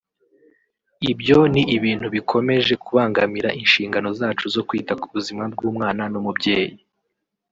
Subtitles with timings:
[1.11, 6.77] ibyo ni ibintu bikomeje kubangamira inshingano zaco zu kwita ku buzima bw’umwana n’umubyeyi”